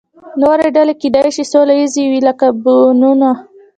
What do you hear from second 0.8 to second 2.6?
کیدای شي سوله ییزې وي، لکه